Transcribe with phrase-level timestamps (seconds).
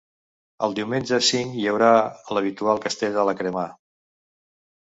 [0.67, 1.91] El diumenge cinc hi haurà
[2.37, 3.67] l’habitual castell de la cremà.